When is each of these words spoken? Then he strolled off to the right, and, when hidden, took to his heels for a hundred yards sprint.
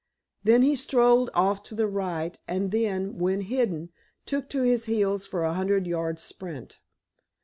Then 0.43 0.63
he 0.63 0.73
strolled 0.75 1.29
off 1.35 1.61
to 1.61 1.75
the 1.75 1.85
right, 1.85 2.39
and, 2.47 2.71
when 3.21 3.41
hidden, 3.41 3.91
took 4.25 4.49
to 4.49 4.63
his 4.63 4.85
heels 4.85 5.27
for 5.27 5.43
a 5.43 5.53
hundred 5.53 5.85
yards 5.85 6.23
sprint. 6.23 6.79